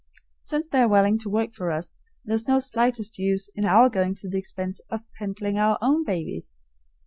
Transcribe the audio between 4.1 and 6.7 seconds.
to the expense of peddling our own babies.